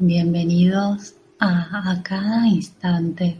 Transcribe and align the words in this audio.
Bienvenidos 0.00 1.16
a 1.40 1.90
A 1.90 2.02
Cada 2.04 2.46
Instante. 2.46 3.36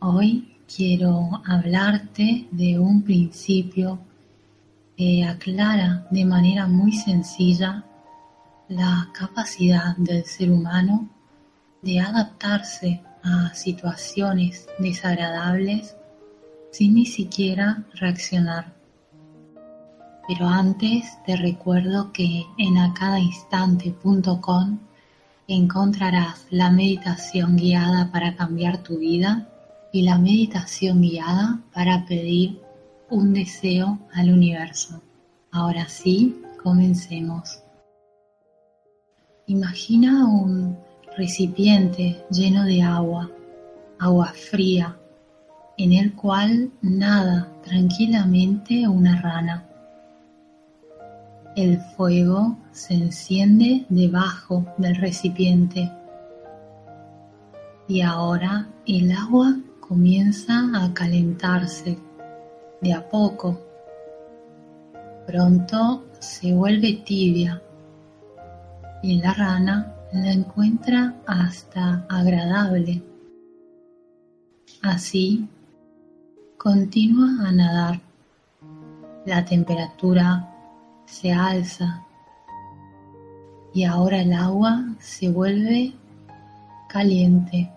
Hoy 0.00 0.56
quiero 0.66 1.42
hablarte 1.44 2.48
de 2.50 2.78
un 2.78 3.02
principio 3.02 3.98
que 4.96 5.22
aclara 5.22 6.06
de 6.10 6.24
manera 6.24 6.66
muy 6.66 6.92
sencilla 6.92 7.84
la 8.70 9.10
capacidad 9.12 9.94
del 9.98 10.24
ser 10.24 10.50
humano 10.50 11.10
de 11.82 12.00
adaptarse 12.00 13.02
a 13.22 13.52
situaciones 13.52 14.66
desagradables 14.78 15.94
sin 16.70 16.94
ni 16.94 17.04
siquiera 17.04 17.84
reaccionar. 17.92 18.72
Pero 20.26 20.48
antes 20.48 21.04
te 21.26 21.36
recuerdo 21.36 22.10
que 22.10 22.46
en 22.56 22.78
acadainstante.com 22.78 24.78
encontrarás 25.48 26.46
la 26.50 26.70
meditación 26.70 27.56
guiada 27.56 28.10
para 28.12 28.36
cambiar 28.36 28.82
tu 28.82 28.98
vida 28.98 29.48
y 29.92 30.02
la 30.02 30.18
meditación 30.18 31.02
guiada 31.02 31.60
para 31.74 32.06
pedir 32.06 32.60
un 33.10 33.34
deseo 33.34 33.98
al 34.14 34.30
universo. 34.30 35.02
Ahora 35.50 35.88
sí, 35.88 36.40
comencemos. 36.62 37.62
Imagina 39.46 40.26
un 40.26 40.78
recipiente 41.16 42.24
lleno 42.30 42.64
de 42.64 42.82
agua, 42.82 43.30
agua 43.98 44.32
fría, 44.34 44.96
en 45.76 45.92
el 45.92 46.14
cual 46.14 46.70
nada 46.80 47.52
tranquilamente 47.62 48.88
una 48.88 49.20
rana. 49.20 49.66
El 51.54 51.78
fuego 51.96 52.56
se 52.70 52.94
enciende 52.94 53.84
debajo 53.90 54.64
del 54.78 54.96
recipiente 54.96 55.92
y 57.86 58.00
ahora 58.00 58.66
el 58.86 59.12
agua 59.12 59.58
comienza 59.80 60.70
a 60.74 60.94
calentarse 60.94 61.98
de 62.80 62.94
a 62.94 63.06
poco. 63.06 63.60
Pronto 65.26 66.04
se 66.20 66.54
vuelve 66.54 67.02
tibia 67.04 67.60
y 69.02 69.20
la 69.20 69.34
rana 69.34 69.94
la 70.10 70.32
encuentra 70.32 71.14
hasta 71.26 72.06
agradable. 72.08 73.02
Así 74.80 75.46
continúa 76.56 77.46
a 77.46 77.52
nadar. 77.52 78.00
La 79.26 79.44
temperatura 79.44 80.51
se 81.12 81.30
alza 81.30 82.02
y 83.74 83.84
ahora 83.84 84.22
el 84.22 84.32
agua 84.32 84.82
se 84.98 85.28
vuelve 85.28 85.92
caliente, 86.88 87.70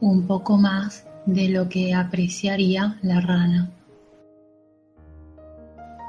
un 0.00 0.26
poco 0.26 0.56
más 0.56 1.04
de 1.26 1.50
lo 1.50 1.68
que 1.68 1.94
apreciaría 1.94 2.98
la 3.02 3.20
rana. 3.20 3.70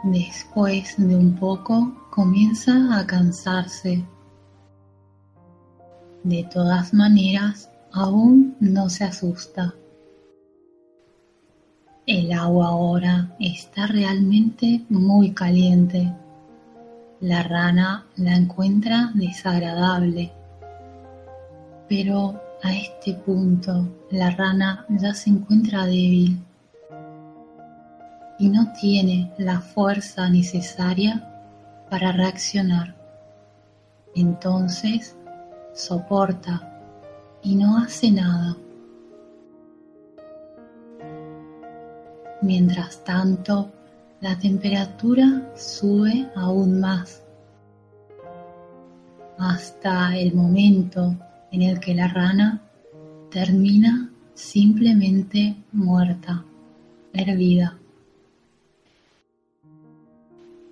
Después 0.05 0.95
de 0.97 1.15
un 1.17 1.35
poco 1.35 1.93
comienza 2.09 2.97
a 2.97 3.05
cansarse. 3.05 4.05
De 6.23 6.45
todas 6.45 6.93
maneras, 6.93 7.69
aún 7.91 8.55
no 8.61 8.89
se 8.89 9.03
asusta. 9.03 9.73
El 12.05 12.31
agua 12.31 12.67
ahora 12.67 13.35
está 13.37 13.85
realmente 13.87 14.85
muy 14.89 15.33
caliente 15.33 16.13
la 17.21 17.43
rana 17.43 18.05
la 18.15 18.35
encuentra 18.35 19.11
desagradable, 19.13 20.31
pero 21.87 22.41
a 22.63 22.73
este 22.73 23.13
punto 23.13 23.87
la 24.11 24.29
rana 24.31 24.85
ya 24.89 25.13
se 25.13 25.29
encuentra 25.29 25.85
débil 25.85 26.39
y 28.37 28.47
no 28.47 28.71
tiene 28.79 29.31
la 29.37 29.59
fuerza 29.59 30.29
necesaria 30.29 31.25
para 31.89 32.11
reaccionar. 32.13 32.95
Entonces 34.15 35.15
soporta 35.73 36.61
y 37.43 37.55
no 37.55 37.77
hace 37.77 38.11
nada. 38.11 38.55
Mientras 42.41 43.03
tanto, 43.03 43.69
la 44.21 44.37
temperatura 44.37 45.53
sube 45.55 46.29
aún 46.35 46.79
más 46.79 47.23
hasta 49.37 50.17
el 50.17 50.33
momento 50.33 51.15
en 51.51 51.61
el 51.61 51.79
que 51.79 51.95
la 51.95 52.09
rana 52.09 52.61
termina 53.31 54.09
simplemente 54.33 55.55
muerta, 55.71 56.43
hervida. 57.13 57.77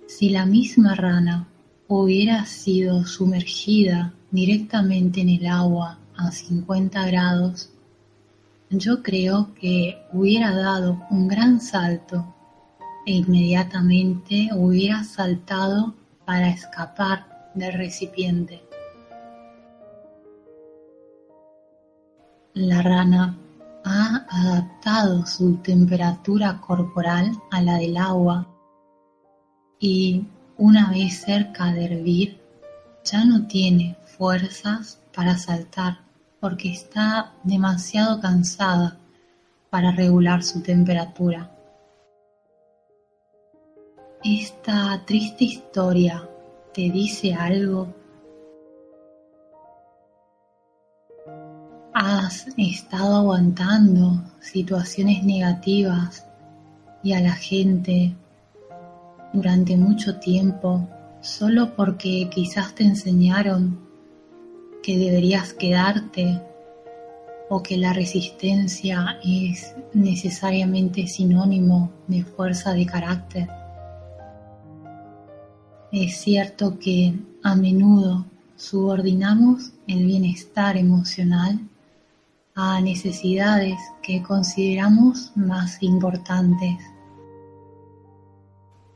Si 0.06 0.28
la 0.28 0.44
misma 0.44 0.94
rana 0.94 1.48
hubiera 1.86 2.44
sido 2.44 3.06
sumergida 3.06 4.12
directamente 4.30 5.22
en 5.22 5.30
el 5.30 5.46
agua 5.46 5.98
a 6.14 6.30
50 6.30 7.06
grados, 7.06 7.70
yo 8.68 9.02
creo 9.02 9.54
que 9.54 9.96
hubiera 10.12 10.54
dado 10.54 11.00
un 11.10 11.26
gran 11.26 11.62
salto 11.62 12.34
e 13.08 13.12
inmediatamente 13.12 14.50
hubiera 14.52 15.02
saltado 15.02 15.94
para 16.26 16.50
escapar 16.50 17.50
del 17.54 17.72
recipiente. 17.72 18.62
La 22.52 22.82
rana 22.82 23.34
ha 23.82 24.26
adaptado 24.28 25.24
su 25.24 25.56
temperatura 25.56 26.60
corporal 26.60 27.32
a 27.50 27.62
la 27.62 27.78
del 27.78 27.96
agua 27.96 28.46
y 29.80 30.26
una 30.58 30.90
vez 30.90 31.22
cerca 31.22 31.72
de 31.72 31.86
hervir 31.86 32.38
ya 33.10 33.24
no 33.24 33.46
tiene 33.46 33.96
fuerzas 34.04 35.00
para 35.14 35.38
saltar 35.38 36.00
porque 36.40 36.72
está 36.72 37.32
demasiado 37.42 38.20
cansada 38.20 38.98
para 39.70 39.92
regular 39.92 40.42
su 40.42 40.60
temperatura. 40.60 41.54
¿Esta 44.30 45.02
triste 45.06 45.44
historia 45.44 46.28
te 46.74 46.90
dice 46.90 47.32
algo? 47.32 47.94
¿Has 51.94 52.46
estado 52.58 53.16
aguantando 53.16 54.22
situaciones 54.40 55.24
negativas 55.24 56.26
y 57.02 57.14
a 57.14 57.22
la 57.22 57.32
gente 57.32 58.14
durante 59.32 59.78
mucho 59.78 60.18
tiempo 60.18 60.86
solo 61.22 61.74
porque 61.74 62.28
quizás 62.30 62.74
te 62.74 62.84
enseñaron 62.84 63.80
que 64.82 64.98
deberías 64.98 65.54
quedarte 65.54 66.38
o 67.48 67.62
que 67.62 67.78
la 67.78 67.94
resistencia 67.94 69.18
es 69.24 69.74
necesariamente 69.94 71.06
sinónimo 71.06 71.90
de 72.08 72.24
fuerza 72.24 72.74
de 72.74 72.84
carácter? 72.84 73.57
Es 75.90 76.18
cierto 76.18 76.78
que 76.78 77.18
a 77.42 77.54
menudo 77.54 78.26
subordinamos 78.56 79.72
el 79.86 80.04
bienestar 80.04 80.76
emocional 80.76 81.58
a 82.54 82.78
necesidades 82.82 83.78
que 84.02 84.22
consideramos 84.22 85.32
más 85.34 85.82
importantes. 85.82 86.76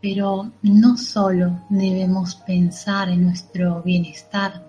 Pero 0.02 0.50
no 0.60 0.98
solo 0.98 1.62
debemos 1.70 2.34
pensar 2.34 3.08
en 3.08 3.24
nuestro 3.24 3.80
bienestar, 3.82 4.62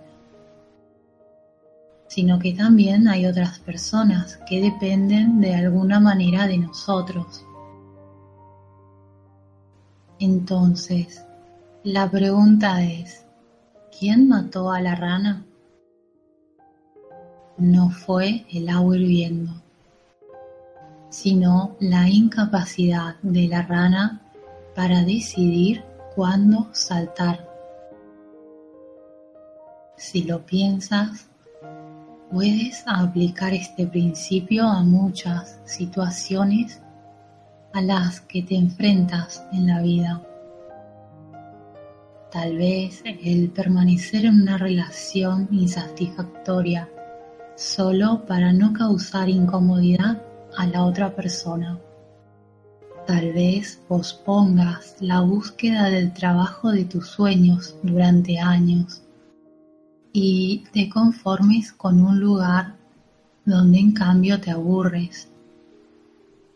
sino 2.08 2.40
que 2.40 2.54
también 2.54 3.10
hay 3.10 3.26
otras 3.26 3.60
personas 3.60 4.40
que 4.48 4.62
dependen 4.62 5.42
de 5.42 5.56
alguna 5.56 6.00
manera 6.00 6.48
de 6.48 6.60
nosotros. 6.60 7.44
Entonces, 10.20 11.22
la 11.84 12.10
pregunta 12.10 12.82
es, 12.82 13.26
¿quién 13.98 14.30
mató 14.30 14.72
a 14.72 14.80
la 14.80 14.96
rana? 14.96 15.44
No 17.58 17.90
fue 17.90 18.46
el 18.50 18.70
agua 18.70 18.96
hirviendo, 18.96 19.52
sino 21.10 21.76
la 21.82 22.08
incapacidad 22.08 23.16
de 23.22 23.50
la 23.50 23.64
rana 23.64 24.22
para 24.74 25.04
decidir 25.04 25.84
cuándo 26.16 26.70
saltar. 26.72 27.50
Si 29.98 30.24
lo 30.24 30.46
piensas, 30.46 31.28
puedes 32.32 32.86
aplicar 32.88 33.54
este 33.54 33.88
principio 33.88 34.64
a 34.64 34.84
muchas 34.84 35.60
situaciones 35.66 36.82
a 37.74 37.82
las 37.82 38.22
que 38.22 38.42
te 38.42 38.56
enfrentas 38.56 39.44
en 39.52 39.68
la 39.68 39.82
vida 39.82 40.22
Tal 42.34 42.58
vez 42.58 43.04
el 43.06 43.52
permanecer 43.52 44.26
en 44.26 44.42
una 44.42 44.58
relación 44.58 45.48
insatisfactoria 45.52 46.90
solo 47.56 48.26
para 48.26 48.52
no 48.52 48.74
causar 48.74 49.30
incomodidad 49.30 50.20
a 50.58 50.66
la 50.66 50.84
otra 50.84 51.16
persona. 51.16 51.80
Tal 53.06 53.34
vez 53.34 53.80
pospongas 53.88 54.96
la 55.00 55.22
búsqueda 55.22 55.92
del 55.92 56.12
trabajo 56.12 56.72
de 56.72 56.86
tus 56.86 57.08
sueños 57.08 57.76
durante 57.84 58.40
años 58.40 59.04
y 60.12 60.64
te 60.74 60.90
conformes 60.90 61.72
con 61.72 62.02
un 62.02 62.20
lugar 62.20 62.78
donde 63.46 63.78
en 63.78 63.92
cambio 63.92 64.42
te 64.42 64.50
aburres 64.50 65.30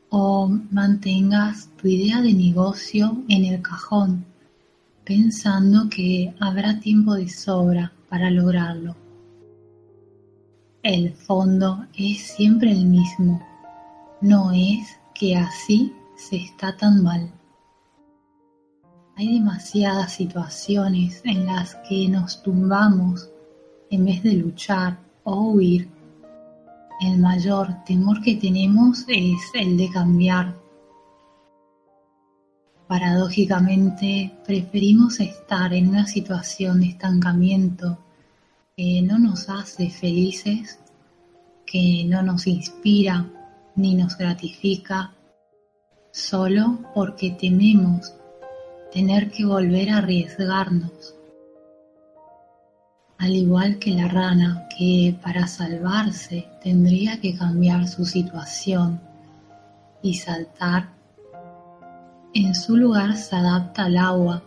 o 0.10 0.48
mantengas 0.72 1.70
tu 1.80 1.88
idea 1.88 2.20
de 2.24 2.34
negocio 2.34 3.22
en 3.30 3.46
el 3.46 3.62
cajón 3.62 4.26
pensando 5.08 5.88
que 5.90 6.34
habrá 6.38 6.82
tiempo 6.82 7.14
de 7.14 7.30
sobra 7.30 7.94
para 8.10 8.30
lograrlo. 8.30 8.94
El 10.84 11.14
fondo 11.14 11.86
es 11.98 12.20
siempre 12.24 12.74
el 12.74 12.86
mismo, 12.86 13.42
no 14.20 14.52
es 14.52 15.00
que 15.16 15.38
así 15.38 15.94
se 16.18 16.36
está 16.36 16.76
tan 16.76 17.04
mal. 17.04 17.32
Hay 19.16 19.36
demasiadas 19.36 20.12
situaciones 20.12 21.22
en 21.24 21.46
las 21.46 21.76
que 21.88 22.10
nos 22.10 22.44
tumbamos 22.44 23.30
en 23.90 24.04
vez 24.04 24.22
de 24.24 24.34
luchar 24.34 25.00
o 25.24 25.52
huir. 25.52 25.88
El 27.00 27.20
mayor 27.20 27.74
temor 27.86 28.22
que 28.22 28.36
tenemos 28.36 29.06
es 29.08 29.40
el 29.54 29.78
de 29.78 29.90
cambiar. 29.90 30.67
Paradójicamente, 32.88 34.32
preferimos 34.46 35.20
estar 35.20 35.74
en 35.74 35.90
una 35.90 36.08
situación 36.08 36.80
de 36.80 36.88
estancamiento 36.88 37.98
que 38.78 39.02
no 39.02 39.20
nos 39.20 39.50
hace 39.50 39.90
felices, 39.90 40.80
que 41.66 42.06
no 42.08 42.22
nos 42.22 42.48
inspira 42.48 43.26
ni 43.76 43.94
nos 43.94 44.18
gratifica, 44.18 45.12
solo 46.12 46.80
porque 46.94 47.32
tememos 47.32 48.14
tener 48.94 49.32
que 49.32 49.46
volver 49.46 49.90
a 49.90 49.98
arriesgarnos. 49.98 51.14
Al 53.18 53.36
igual 53.36 53.80
que 53.80 53.92
la 53.92 54.08
rana 54.08 54.68
que 54.78 55.18
para 55.22 55.48
salvarse 55.48 56.48
tendría 56.64 57.20
que 57.20 57.36
cambiar 57.36 57.88
su 57.88 58.06
situación 58.06 59.02
y 60.02 60.14
saltar, 60.14 60.97
en 62.38 62.54
su 62.54 62.78
lugar 62.78 63.16
se 63.18 63.36
adapta 63.36 63.86
al 63.86 63.98
agua 63.98 64.44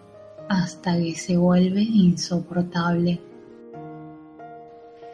hasta 0.49 0.97
que 0.97 1.15
se 1.15 1.37
vuelve 1.37 1.83
insoportable 1.83 3.21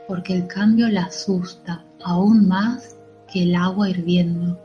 porque 0.06 0.34
el 0.34 0.46
cambio 0.46 0.88
la 0.88 1.04
asusta 1.04 1.84
aún 2.04 2.46
más 2.46 2.96
que 3.32 3.42
el 3.42 3.54
agua 3.54 3.90
hirviendo. 3.90 4.58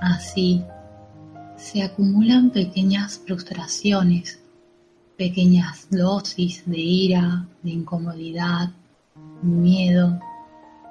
Así, 0.00 0.62
se 1.56 1.82
acumulan 1.82 2.50
pequeñas 2.50 3.20
frustraciones, 3.24 4.40
pequeñas 5.16 5.86
dosis 5.90 6.64
de 6.66 6.80
ira, 6.80 7.46
de 7.62 7.70
incomodidad, 7.70 8.70
miedo, 9.42 10.18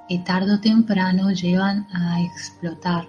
que 0.08 0.18
tarde 0.20 0.54
o 0.54 0.60
temprano 0.60 1.30
llevan 1.32 1.86
a 1.92 2.22
explotar. 2.22 3.06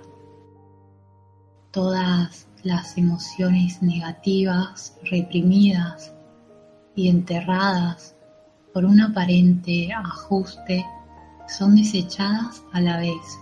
Todas 1.76 2.48
las 2.64 2.98
emociones 2.98 3.82
negativas, 3.82 4.98
reprimidas 5.12 6.14
y 6.96 7.10
enterradas 7.10 8.16
por 8.74 8.86
un 8.86 9.02
aparente 9.02 9.90
ajuste 9.94 10.86
son 11.50 11.76
desechadas 11.76 12.64
a 12.72 12.80
la 12.80 13.00
vez 13.00 13.40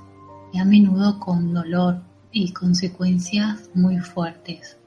y 0.52 0.58
a 0.58 0.66
menudo 0.66 1.20
con 1.20 1.54
dolor 1.54 2.02
y 2.32 2.52
consecuencias 2.54 3.70
muy 3.76 4.00
fuertes. 4.00 4.80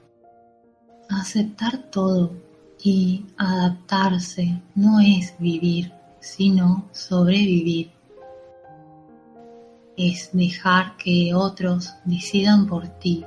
Aceptar 1.09 1.89
todo 1.89 2.33
y 2.83 3.27
adaptarse 3.37 4.61
no 4.75 4.99
es 4.99 5.33
vivir, 5.39 5.93
sino 6.19 6.89
sobrevivir. 6.91 7.91
Es 9.95 10.31
dejar 10.33 10.97
que 10.97 11.33
otros 11.33 11.93
decidan 12.03 12.67
por 12.67 12.89
ti. 12.99 13.23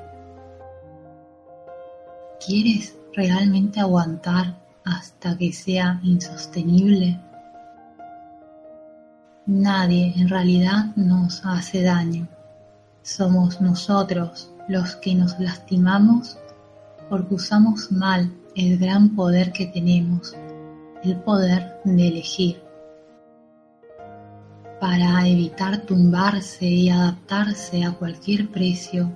¿Quieres 2.50 2.98
realmente 3.14 3.78
aguantar 3.78 4.58
hasta 4.84 5.38
que 5.38 5.52
sea 5.52 6.00
insostenible? 6.02 7.16
Nadie 9.46 10.12
en 10.16 10.28
realidad 10.28 10.86
nos 10.96 11.46
hace 11.46 11.84
daño. 11.84 12.26
Somos 13.02 13.60
nosotros 13.60 14.50
los 14.66 14.96
que 14.96 15.14
nos 15.14 15.38
lastimamos 15.38 16.38
porque 17.08 17.36
usamos 17.36 17.92
mal 17.92 18.34
el 18.56 18.78
gran 18.78 19.14
poder 19.14 19.52
que 19.52 19.66
tenemos, 19.66 20.34
el 21.04 21.20
poder 21.20 21.76
de 21.84 22.08
elegir. 22.08 22.60
Para 24.80 25.24
evitar 25.28 25.82
tumbarse 25.82 26.66
y 26.66 26.90
adaptarse 26.90 27.84
a 27.84 27.92
cualquier 27.92 28.50
precio, 28.50 29.08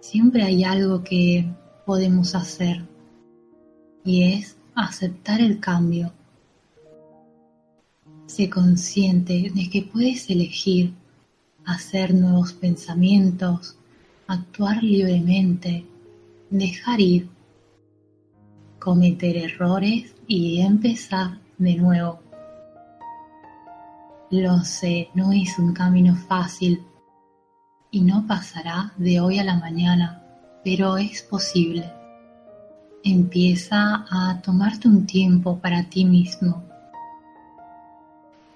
siempre 0.00 0.44
hay 0.44 0.64
algo 0.64 1.04
que 1.04 1.46
podemos 1.88 2.34
hacer 2.34 2.84
y 4.04 4.34
es 4.34 4.58
aceptar 4.74 5.40
el 5.40 5.58
cambio. 5.58 6.12
Sé 8.26 8.50
consciente 8.50 9.50
de 9.54 9.70
que 9.70 9.88
puedes 9.90 10.28
elegir 10.28 10.92
hacer 11.64 12.12
nuevos 12.12 12.52
pensamientos, 12.52 13.74
actuar 14.26 14.82
libremente, 14.82 15.86
dejar 16.50 17.00
ir, 17.00 17.30
cometer 18.78 19.38
errores 19.38 20.14
y 20.26 20.60
empezar 20.60 21.38
de 21.56 21.74
nuevo. 21.76 22.20
Lo 24.30 24.58
sé, 24.58 25.08
no 25.14 25.32
es 25.32 25.58
un 25.58 25.72
camino 25.72 26.14
fácil 26.16 26.82
y 27.90 28.02
no 28.02 28.26
pasará 28.26 28.92
de 28.98 29.20
hoy 29.20 29.38
a 29.38 29.44
la 29.44 29.56
mañana, 29.56 30.17
pero 30.64 30.96
es 30.96 31.22
posible. 31.22 31.90
Empieza 33.04 34.04
a 34.10 34.40
tomarte 34.42 34.88
un 34.88 35.06
tiempo 35.06 35.58
para 35.58 35.84
ti 35.88 36.04
mismo. 36.04 36.64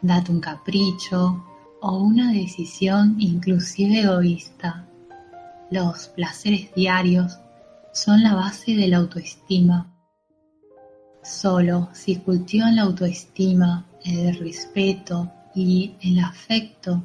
Date 0.00 0.32
un 0.32 0.40
capricho 0.40 1.44
o 1.80 1.99
una 1.99 2.32
decisión 2.32 3.16
inclusive 3.18 4.00
egoísta. 4.00 4.87
Los 5.71 6.09
placeres 6.09 6.75
diarios 6.75 7.38
son 7.92 8.23
la 8.23 8.35
base 8.35 8.75
de 8.75 8.88
la 8.88 8.99
autoestima. 8.99 9.92
Solo 11.23 11.88
si 11.92 12.16
cultivan 12.16 12.76
la 12.76 12.82
autoestima, 12.82 13.87
el 14.04 14.37
respeto 14.38 15.30
y 15.54 15.94
el 16.02 16.18
afecto 16.18 17.02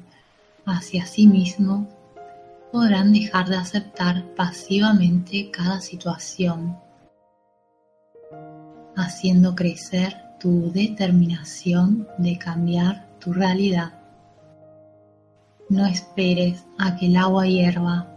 hacia 0.65 1.05
sí 1.05 1.27
mismo, 1.27 1.87
podrán 2.71 3.13
dejar 3.13 3.47
de 3.49 3.57
aceptar 3.57 4.23
pasivamente 4.35 5.49
cada 5.51 5.79
situación 5.81 6.77
haciendo 8.97 9.55
crecer 9.55 10.15
tu 10.39 10.71
determinación 10.71 12.07
de 12.17 12.37
cambiar 12.37 13.07
tu 13.19 13.31
realidad. 13.31 13.93
No 15.69 15.85
esperes 15.85 16.65
a 16.79 16.95
que 16.95 17.05
el 17.05 17.17
agua 17.17 17.45
hierva, 17.45 18.07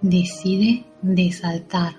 decide 0.00 0.84
desaltar. 1.02 1.94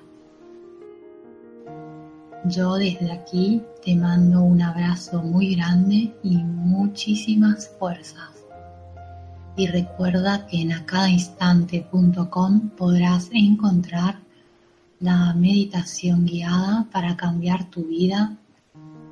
Yo 2.45 2.75
desde 2.75 3.11
aquí 3.11 3.61
te 3.85 3.95
mando 3.95 4.41
un 4.41 4.61
abrazo 4.63 5.21
muy 5.21 5.55
grande 5.55 6.11
y 6.23 6.37
muchísimas 6.37 7.69
fuerzas. 7.77 8.40
Y 9.61 9.67
recuerda 9.67 10.47
que 10.47 10.59
en 10.59 10.71
acadainstante.com 10.71 12.69
podrás 12.69 13.29
encontrar 13.31 14.17
la 14.99 15.35
meditación 15.35 16.25
guiada 16.25 16.87
para 16.91 17.15
cambiar 17.15 17.69
tu 17.69 17.83
vida 17.83 18.35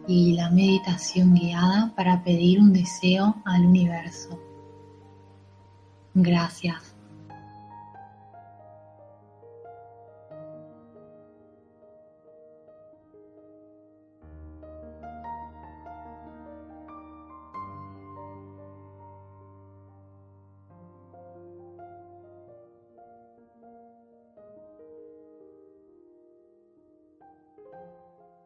y 0.08 0.34
la 0.34 0.50
meditación 0.50 1.36
guiada 1.36 1.94
para 1.96 2.24
pedir 2.24 2.60
un 2.60 2.74
deseo 2.74 3.36
al 3.46 3.68
universo. 3.68 4.42
Gracias. 6.16 6.96